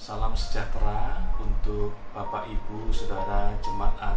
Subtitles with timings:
[0.00, 4.16] Salam sejahtera untuk Bapak Ibu Saudara Jemaat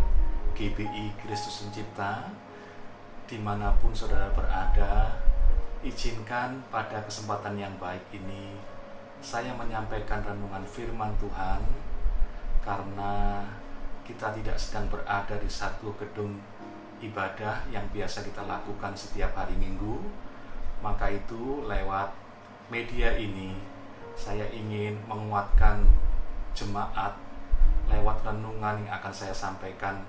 [0.56, 2.32] GBI Kristus Pencipta
[3.28, 5.12] Di mana pun saudara berada
[5.84, 8.56] Izinkan pada kesempatan yang baik ini
[9.20, 11.60] Saya menyampaikan renungan firman Tuhan
[12.64, 13.44] Karena
[14.08, 16.40] kita tidak sedang berada di satu gedung
[17.04, 20.00] ibadah yang biasa kita lakukan setiap hari minggu
[20.80, 22.16] Maka itu lewat
[22.72, 23.73] media ini
[24.14, 25.86] saya ingin menguatkan
[26.54, 27.18] jemaat
[27.90, 30.06] lewat renungan yang akan saya sampaikan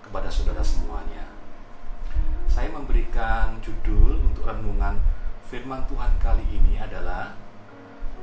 [0.00, 1.26] kepada saudara semuanya.
[2.48, 4.96] Saya memberikan judul untuk renungan
[5.44, 7.36] firman Tuhan kali ini adalah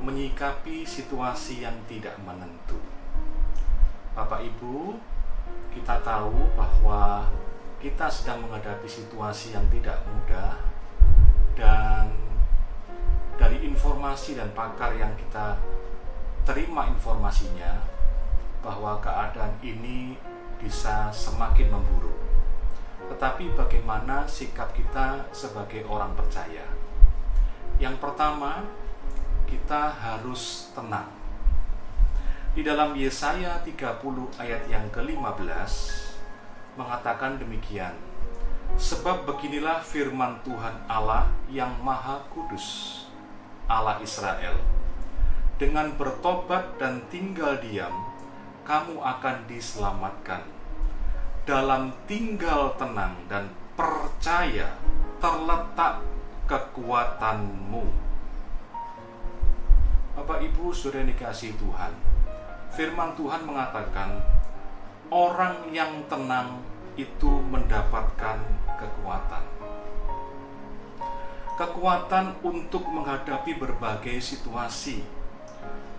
[0.02, 2.76] menyikapi situasi yang tidak menentu.
[4.16, 4.96] Bapak Ibu,
[5.72, 7.28] kita tahu bahwa
[7.76, 10.56] kita sedang menghadapi situasi yang tidak mudah
[11.52, 12.15] dan
[14.06, 15.58] informasi dan pakar yang kita
[16.46, 17.82] terima informasinya
[18.62, 20.14] bahwa keadaan ini
[20.62, 22.14] bisa semakin memburuk.
[23.10, 26.62] Tetapi bagaimana sikap kita sebagai orang percaya?
[27.82, 28.62] Yang pertama,
[29.50, 31.10] kita harus tenang.
[32.54, 34.06] Di dalam Yesaya 30
[34.38, 35.74] ayat yang ke-15
[36.78, 37.98] mengatakan demikian.
[38.78, 43.05] Sebab beginilah firman Tuhan Allah yang Maha Kudus
[43.66, 44.54] Allah Israel.
[45.58, 47.92] Dengan bertobat dan tinggal diam,
[48.62, 50.42] kamu akan diselamatkan.
[51.46, 54.74] Dalam tinggal tenang dan percaya
[55.22, 56.02] terletak
[56.50, 57.86] kekuatanmu.
[60.18, 61.92] Bapak Ibu sudah dikasih Tuhan.
[62.74, 64.18] Firman Tuhan mengatakan,
[65.08, 66.60] orang yang tenang
[66.98, 68.38] itu mendapatkan
[68.76, 69.55] kekuatan
[71.56, 75.00] kekuatan untuk menghadapi berbagai situasi,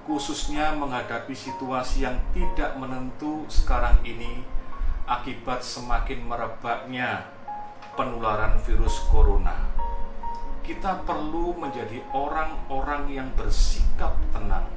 [0.05, 4.45] khususnya menghadapi situasi yang tidak menentu sekarang ini
[5.09, 7.25] akibat semakin merebaknya
[7.97, 9.57] penularan virus corona.
[10.62, 14.69] Kita perlu menjadi orang-orang yang bersikap tenang.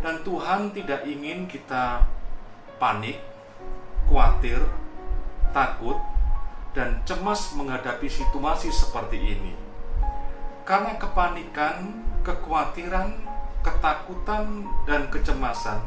[0.00, 2.08] Dan Tuhan tidak ingin kita
[2.80, 3.20] panik,
[4.08, 4.64] khawatir,
[5.52, 6.00] takut,
[6.70, 9.52] dan cemas menghadapi situasi seperti ini.
[10.62, 11.90] Karena kepanikan,
[12.22, 13.26] kekhawatiran,
[13.66, 15.82] ketakutan, dan kecemasan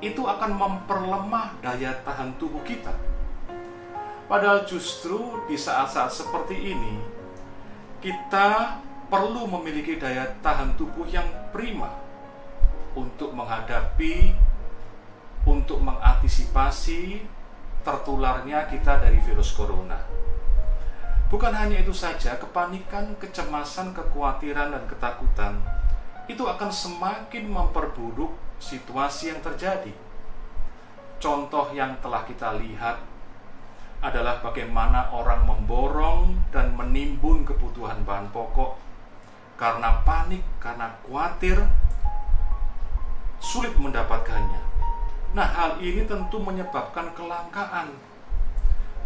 [0.00, 2.96] itu akan memperlemah daya tahan tubuh kita.
[4.24, 6.96] Padahal justru di saat-saat seperti ini,
[8.00, 8.80] kita
[9.12, 11.92] perlu memiliki daya tahan tubuh yang prima
[12.96, 14.32] untuk menghadapi,
[15.44, 17.26] untuk mengantisipasi
[17.80, 19.96] tertularnya kita dari virus corona.
[21.30, 25.54] Bukan hanya itu saja, kepanikan, kecemasan, kekhawatiran, dan ketakutan
[26.26, 29.94] itu akan semakin memperburuk situasi yang terjadi.
[31.22, 32.98] Contoh yang telah kita lihat
[34.00, 38.80] adalah bagaimana orang memborong dan menimbun kebutuhan bahan pokok
[39.60, 41.60] karena panik, karena khawatir,
[43.44, 44.69] sulit mendapatkannya
[45.30, 47.94] Nah, hal ini tentu menyebabkan kelangkaan.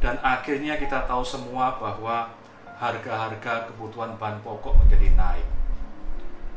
[0.00, 2.32] Dan akhirnya kita tahu semua bahwa
[2.80, 5.48] harga-harga kebutuhan bahan pokok menjadi naik.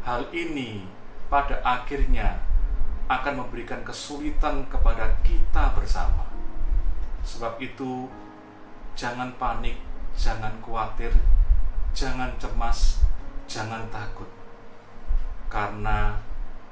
[0.07, 0.87] Hal ini
[1.27, 2.39] pada akhirnya
[3.11, 6.27] akan memberikan kesulitan kepada kita bersama.
[7.27, 8.07] Sebab itu,
[8.95, 9.75] jangan panik,
[10.15, 11.11] jangan khawatir,
[11.91, 13.03] jangan cemas,
[13.51, 14.27] jangan takut.
[15.51, 16.19] Karena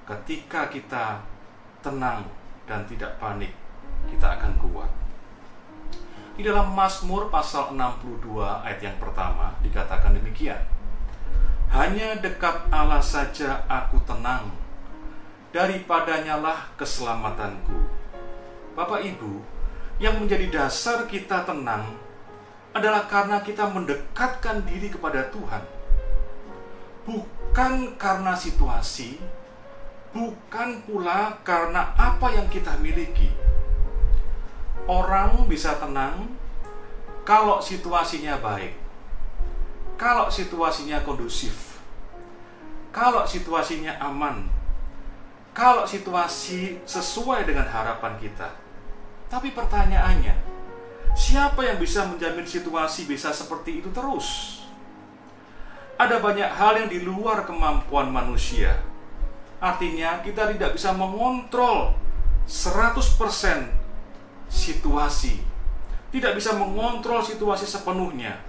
[0.07, 1.19] ketika kita
[1.83, 2.27] tenang
[2.65, 3.53] dan tidak panik,
[4.09, 4.91] kita akan kuat.
[6.35, 10.59] Di dalam Mazmur pasal 62 ayat yang pertama dikatakan demikian.
[11.71, 14.51] Hanya dekat Allah saja aku tenang,
[15.55, 17.87] daripadanya lah keselamatanku.
[18.75, 19.39] Bapak Ibu,
[20.03, 21.95] yang menjadi dasar kita tenang
[22.75, 25.63] adalah karena kita mendekatkan diri kepada Tuhan.
[27.07, 29.15] Bukan karena situasi,
[30.15, 33.27] bukan pula karena apa yang kita miliki.
[34.87, 36.31] Orang bisa tenang
[37.27, 38.71] kalau situasinya baik,
[39.99, 41.83] kalau situasinya kondusif,
[42.95, 44.47] kalau situasinya aman,
[45.51, 48.55] kalau situasi sesuai dengan harapan kita.
[49.27, 50.37] Tapi pertanyaannya,
[51.17, 54.61] siapa yang bisa menjamin situasi bisa seperti itu terus?
[55.97, 58.94] Ada banyak hal yang di luar kemampuan manusia
[59.59, 61.95] Artinya kita tidak bisa mengontrol
[62.45, 63.71] 100%
[64.51, 65.41] situasi.
[66.11, 68.39] Tidak bisa mengontrol situasi sepenuhnya.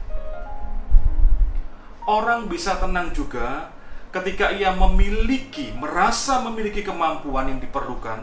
[2.07, 3.75] Orang bisa tenang juga
[4.15, 8.23] ketika ia memiliki, merasa memiliki kemampuan yang diperlukan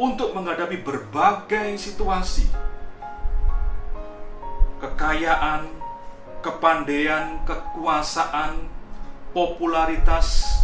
[0.00, 2.48] untuk menghadapi berbagai situasi.
[4.80, 5.68] Kekayaan,
[6.40, 8.66] kepandaian, kekuasaan,
[9.36, 10.61] popularitas,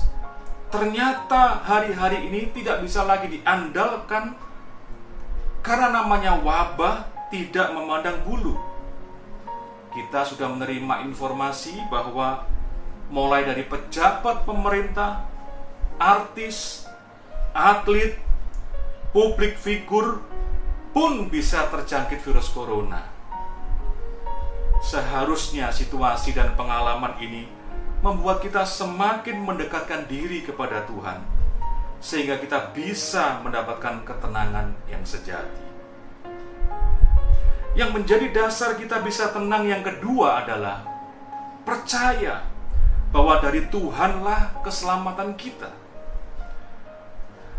[0.69, 4.37] ternyata hari-hari ini tidak bisa lagi diandalkan
[5.65, 8.57] karena namanya wabah tidak memandang bulu.
[9.93, 12.45] Kita sudah menerima informasi bahwa
[13.09, 15.25] mulai dari pejabat pemerintah,
[15.97, 16.85] artis,
[17.57, 18.21] atlet,
[19.11, 20.21] publik figur
[20.93, 23.09] pun bisa terjangkit virus corona.
[24.85, 27.58] Seharusnya situasi dan pengalaman ini
[28.09, 31.21] membuat kita semakin mendekatkan diri kepada Tuhan,
[32.01, 35.67] sehingga kita bisa mendapatkan ketenangan yang sejati.
[37.77, 40.83] Yang menjadi dasar kita bisa tenang yang kedua adalah
[41.63, 42.43] percaya
[43.13, 45.71] bahwa dari Tuhanlah keselamatan kita.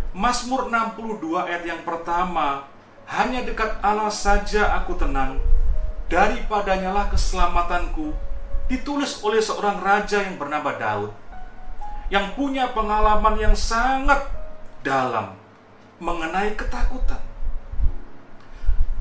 [0.09, 2.65] Mazmur 62 ayat yang pertama,
[3.05, 5.37] hanya dekat Allah saja aku tenang,
[6.09, 8.13] daripadanya lah keselamatanku,
[8.69, 11.11] ditulis oleh seorang raja yang bernama Daud,
[12.13, 14.23] yang punya pengalaman yang sangat
[14.85, 15.35] dalam
[15.99, 17.19] mengenai ketakutan.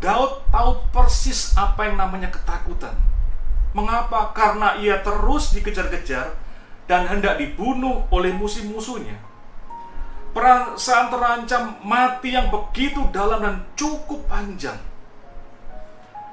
[0.03, 2.95] Daud tahu persis apa yang namanya ketakutan
[3.77, 4.33] Mengapa?
[4.33, 6.33] Karena ia terus dikejar-kejar
[6.89, 9.21] dan hendak dibunuh oleh musuh-musuhnya.
[10.33, 14.79] Perasaan terancam mati yang begitu dalam dan cukup panjang.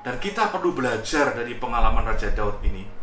[0.05, 2.94] Dan kita perlu belajar dari pengalaman Raja Daud ini.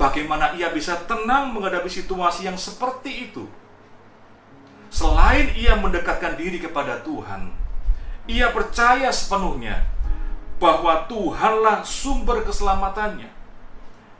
[0.00, 3.44] Bagaimana ia bisa tenang menghadapi situasi yang seperti itu.
[4.92, 7.48] Selain ia mendekatkan diri kepada Tuhan,
[8.28, 9.88] ia percaya sepenuhnya
[10.60, 13.42] bahwa Tuhanlah sumber keselamatannya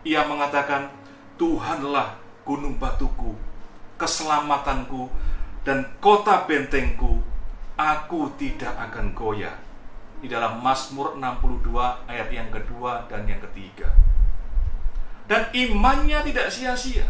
[0.02, 0.90] ia mengatakan,
[1.38, 3.38] Tuhanlah gunung batuku,
[3.94, 5.06] keselamatanku,
[5.62, 7.22] dan kota bentengku,
[7.78, 9.54] aku tidak akan goyah.
[10.19, 13.90] Di dalam Mazmur 62 ayat yang kedua dan yang ketiga.
[15.32, 17.08] Dan imannya tidak sia-sia.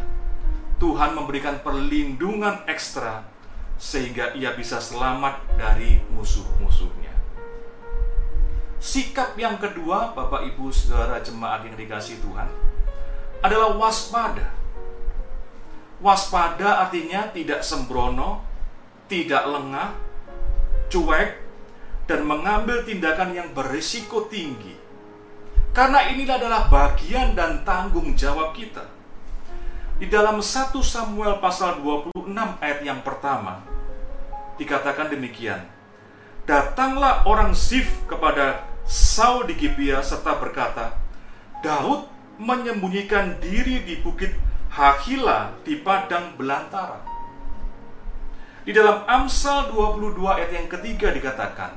[0.78, 3.26] Tuhan memberikan perlindungan ekstra
[3.74, 7.10] sehingga ia bisa selamat dari musuh-musuhnya.
[8.78, 12.46] Sikap yang kedua, Bapak Ibu Saudara jemaat yang dikasih Tuhan,
[13.42, 14.54] adalah waspada.
[15.98, 18.46] Waspada artinya tidak sembrono,
[19.10, 19.98] tidak lengah,
[20.94, 21.42] cuek,
[22.06, 24.81] dan mengambil tindakan yang berisiko tinggi.
[25.72, 28.84] Karena inilah adalah bagian dan tanggung jawab kita.
[29.96, 32.12] Di dalam 1 Samuel pasal 26
[32.60, 33.64] ayat yang pertama,
[34.60, 35.64] dikatakan demikian.
[36.44, 40.92] Datanglah orang Zif kepada Saul di Gibeah serta berkata,
[41.64, 42.04] Daud
[42.36, 44.34] menyembunyikan diri di bukit
[44.72, 47.00] Hakila di padang belantara.
[48.66, 51.72] Di dalam Amsal 22 ayat yang ketiga dikatakan,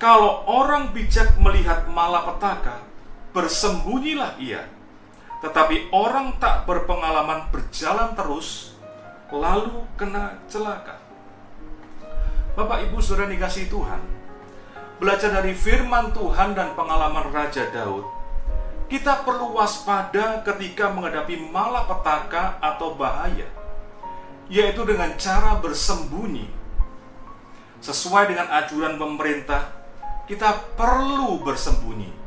[0.00, 2.91] kalau orang bijak melihat malapetaka,
[3.32, 4.68] bersembunyilah ia.
[5.42, 8.78] Tetapi orang tak berpengalaman berjalan terus,
[9.34, 11.02] lalu kena celaka.
[12.54, 13.98] Bapak Ibu Saudara dikasih Tuhan,
[15.02, 18.06] belajar dari firman Tuhan dan pengalaman Raja Daud,
[18.86, 23.48] kita perlu waspada ketika menghadapi malapetaka atau bahaya,
[24.52, 26.46] yaitu dengan cara bersembunyi.
[27.82, 29.74] Sesuai dengan ajuran pemerintah,
[30.30, 32.21] kita perlu bersembunyi.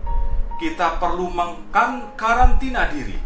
[0.55, 3.19] Kita perlu mengkarantina diri.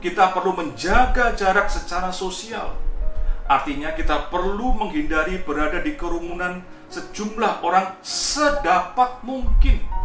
[0.00, 2.72] Kita perlu menjaga jarak secara sosial.
[3.46, 9.96] Artinya kita perlu menghindari berada di kerumunan sejumlah orang sedapat mungkin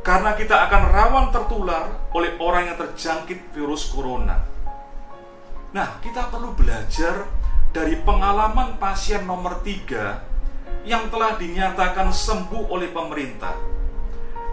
[0.00, 4.40] karena kita akan rawan tertular oleh orang yang terjangkit virus corona.
[5.76, 7.28] Nah, kita perlu belajar
[7.70, 10.24] dari pengalaman pasien nomor tiga
[10.88, 13.54] yang telah dinyatakan sembuh oleh pemerintah,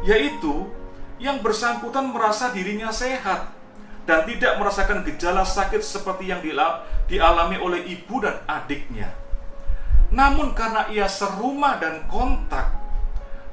[0.06, 0.70] yaitu
[1.18, 3.50] yang bersangkutan merasa dirinya sehat
[4.06, 6.40] dan tidak merasakan gejala sakit seperti yang
[7.10, 9.12] dialami oleh ibu dan adiknya.
[10.14, 12.78] Namun karena ia serumah dan kontak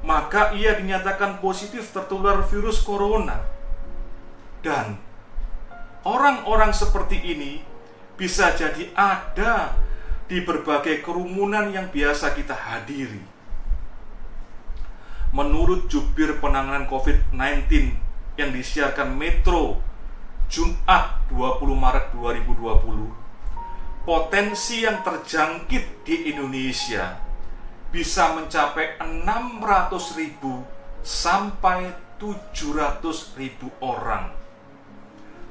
[0.05, 3.41] maka ia dinyatakan positif tertular virus corona.
[4.61, 5.01] Dan
[6.05, 7.65] orang-orang seperti ini
[8.13, 9.73] bisa jadi ada
[10.29, 13.34] di berbagai kerumunan yang biasa kita hadiri.
[15.35, 17.67] Menurut jubir penanganan COVID-19
[18.39, 19.83] yang disiarkan Metro
[20.47, 27.19] Jumat 20 Maret 2020, potensi yang terjangkit di Indonesia
[27.91, 30.63] bisa mencapai 600 ribu
[31.03, 34.31] sampai 700 ribu orang.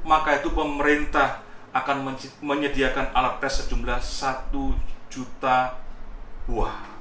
[0.08, 1.44] Maka itu pemerintah
[1.76, 4.48] akan menyediakan alat tes sejumlah 1
[5.12, 5.76] juta
[6.48, 6.93] buah.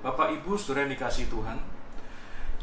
[0.00, 1.60] Bapak Ibu Saudara dikasih Tuhan,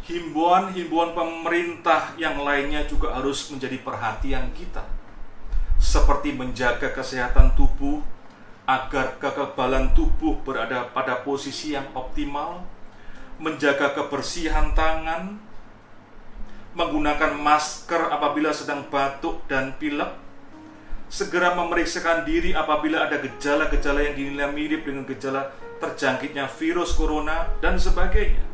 [0.10, 4.82] himbauan-himbauan pemerintah yang lainnya juga harus menjadi perhatian kita.
[5.77, 8.01] Seperti menjaga kesehatan tubuh
[8.65, 12.65] agar kekebalan tubuh berada pada posisi yang optimal,
[13.38, 15.38] menjaga kebersihan tangan,
[16.74, 20.10] menggunakan masker apabila sedang batuk dan pilek,
[21.06, 27.78] segera memeriksakan diri apabila ada gejala-gejala yang dinilai mirip dengan gejala terjangkitnya virus corona, dan
[27.78, 28.46] sebagainya.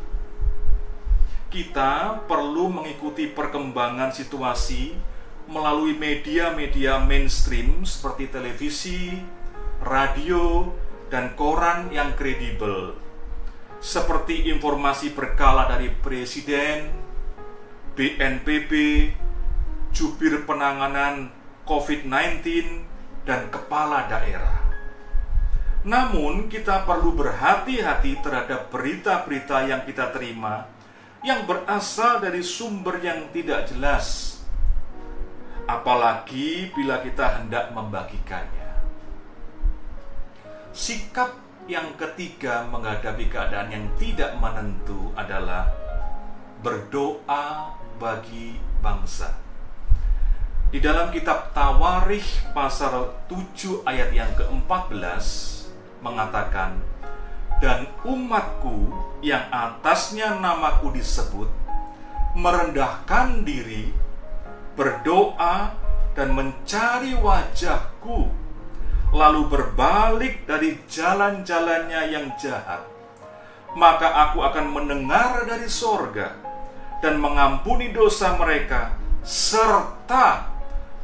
[1.52, 4.96] Kita perlu mengikuti perkembangan situasi
[5.46, 9.22] melalui media-media mainstream seperti televisi,
[9.84, 10.72] radio,
[11.12, 12.98] dan koran yang kredibel,
[13.78, 16.90] seperti informasi berkala dari Presiden,
[17.94, 18.72] BNPB,
[19.94, 21.30] jubir penanganan
[21.70, 22.42] COVID-19,
[23.30, 24.63] dan kepala daerah.
[25.84, 30.74] Namun, kita perlu berhati-hati terhadap berita-berita yang kita terima
[31.24, 34.38] yang berasal dari sumber yang tidak jelas,
[35.64, 38.76] apalagi bila kita hendak membagikannya.
[40.76, 41.32] Sikap
[41.64, 45.72] yang ketiga menghadapi keadaan yang tidak menentu adalah
[46.60, 49.32] berdoa bagi bangsa.
[50.76, 55.63] Di dalam kitab Tawarikh pasal 7 ayat yang ke-14
[56.04, 56.84] mengatakan,
[57.64, 58.92] "Dan umatku
[59.24, 61.48] yang atasnya namaku disebut
[62.36, 63.96] merendahkan diri,
[64.76, 65.72] berdoa,
[66.12, 68.28] dan mencari wajahku,
[69.16, 72.84] lalu berbalik dari jalan-jalannya yang jahat,
[73.80, 76.36] maka aku akan mendengar dari sorga
[77.00, 78.94] dan mengampuni dosa mereka,
[79.24, 80.52] serta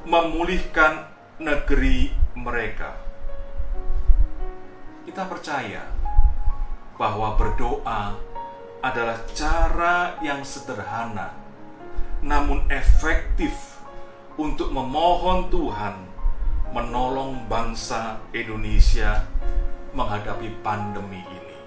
[0.04, 1.08] memulihkan
[1.40, 2.99] negeri mereka."
[5.10, 5.90] Kita percaya
[6.94, 8.14] bahwa berdoa
[8.86, 11.34] adalah cara yang sederhana
[12.22, 13.82] namun efektif
[14.38, 15.98] untuk memohon Tuhan
[16.78, 19.26] menolong bangsa Indonesia
[19.98, 21.58] menghadapi pandemi ini.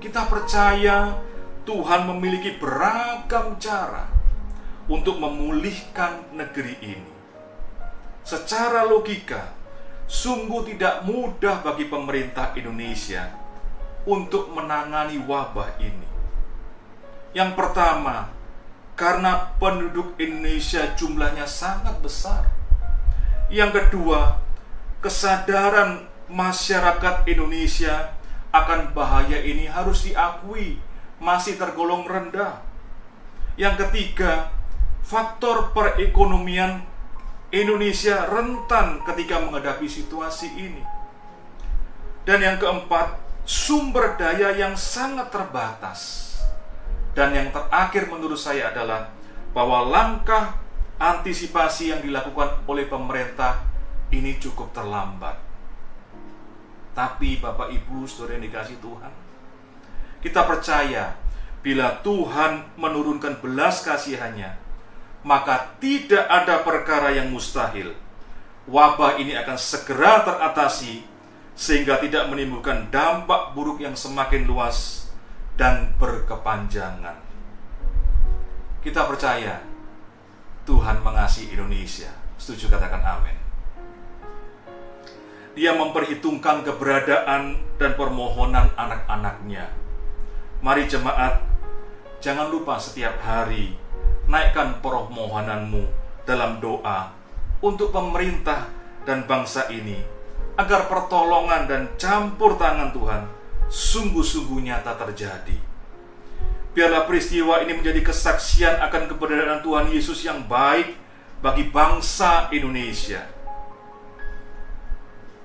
[0.00, 1.12] Kita percaya
[1.68, 4.08] Tuhan memiliki beragam cara
[4.88, 7.12] untuk memulihkan negeri ini.
[8.24, 9.59] Secara logika,
[10.10, 13.30] Sungguh tidak mudah bagi pemerintah Indonesia
[14.02, 16.08] untuk menangani wabah ini.
[17.30, 18.26] Yang pertama,
[18.98, 22.50] karena penduduk Indonesia jumlahnya sangat besar.
[23.54, 24.42] Yang kedua,
[24.98, 28.10] kesadaran masyarakat Indonesia
[28.50, 30.82] akan bahaya ini harus diakui
[31.22, 32.66] masih tergolong rendah.
[33.54, 34.50] Yang ketiga,
[35.06, 36.89] faktor perekonomian
[37.50, 40.82] Indonesia rentan ketika menghadapi situasi ini.
[42.22, 46.30] Dan yang keempat, sumber daya yang sangat terbatas.
[47.10, 49.10] Dan yang terakhir menurut saya adalah
[49.50, 50.62] bahwa langkah
[51.00, 53.66] antisipasi yang dilakukan oleh pemerintah
[54.14, 55.34] ini cukup terlambat.
[56.94, 59.12] Tapi Bapak Ibu, saudara yang dikasih Tuhan,
[60.20, 61.16] kita percaya
[61.64, 64.59] bila Tuhan menurunkan belas kasihannya,
[65.20, 67.92] maka tidak ada perkara yang mustahil.
[68.70, 71.04] Wabah ini akan segera teratasi
[71.56, 75.10] sehingga tidak menimbulkan dampak buruk yang semakin luas
[75.60, 77.20] dan berkepanjangan.
[78.80, 79.60] Kita percaya
[80.64, 82.08] Tuhan mengasihi Indonesia.
[82.40, 83.36] Setuju katakan amin.
[85.52, 89.68] Dia memperhitungkan keberadaan dan permohonan anak-anaknya.
[90.64, 91.44] Mari jemaat,
[92.24, 93.76] jangan lupa setiap hari
[94.30, 95.90] naikkan permohonanmu
[96.22, 97.10] dalam doa
[97.58, 98.70] untuk pemerintah
[99.02, 99.98] dan bangsa ini
[100.54, 103.26] agar pertolongan dan campur tangan Tuhan
[103.66, 105.58] sungguh-sungguh nyata terjadi.
[106.70, 110.94] Biarlah peristiwa ini menjadi kesaksian akan keberadaan Tuhan Yesus yang baik
[111.42, 113.26] bagi bangsa Indonesia.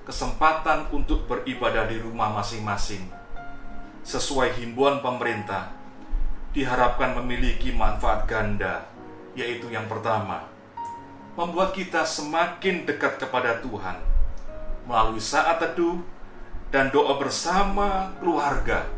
[0.06, 3.02] Kesempatan untuk beribadah di rumah masing-masing
[4.06, 5.75] sesuai himbauan pemerintah
[6.56, 8.88] diharapkan memiliki manfaat ganda,
[9.36, 10.48] yaitu yang pertama,
[11.36, 14.00] membuat kita semakin dekat kepada Tuhan
[14.88, 16.00] melalui saat teduh
[16.72, 18.88] dan doa bersama keluarga,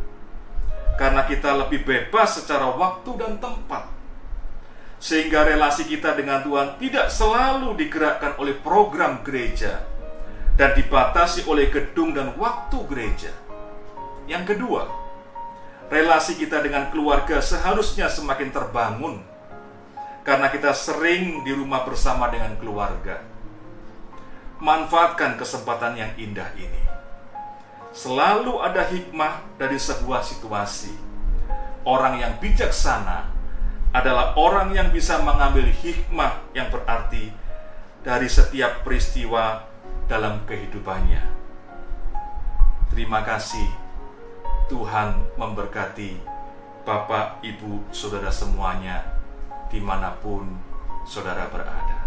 [0.95, 3.91] karena kita lebih bebas secara waktu dan tempat,
[5.03, 9.83] sehingga relasi kita dengan Tuhan tidak selalu digerakkan oleh program gereja
[10.55, 13.35] dan dibatasi oleh gedung dan waktu gereja.
[14.31, 15.08] Yang kedua,
[15.88, 19.25] relasi kita dengan keluarga seharusnya semakin terbangun
[20.25, 23.25] karena kita sering di rumah bersama dengan keluarga.
[24.59, 26.83] manfaatkan kesempatan yang indah ini.
[27.95, 30.90] Selalu ada hikmah dari sebuah situasi.
[31.87, 33.30] Orang yang bijaksana
[33.95, 37.30] adalah orang yang bisa mengambil hikmah yang berarti
[38.02, 39.64] dari setiap peristiwa
[40.11, 41.23] dalam kehidupannya.
[42.92, 43.68] Terima kasih,
[44.68, 46.20] Tuhan memberkati
[46.84, 49.04] Bapak, Ibu, Saudara semuanya,
[49.68, 50.44] di mana pun
[51.08, 51.98] saudara berada.